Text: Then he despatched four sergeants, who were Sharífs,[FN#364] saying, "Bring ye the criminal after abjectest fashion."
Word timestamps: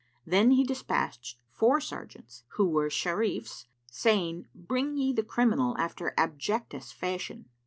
Then 0.25 0.49
he 0.49 0.63
despatched 0.63 1.37
four 1.51 1.79
sergeants, 1.79 2.43
who 2.53 2.67
were 2.67 2.87
Sharífs,[FN#364] 2.89 3.65
saying, 3.91 4.47
"Bring 4.55 4.97
ye 4.97 5.13
the 5.13 5.21
criminal 5.21 5.77
after 5.77 6.15
abjectest 6.17 6.91
fashion." 6.95 7.47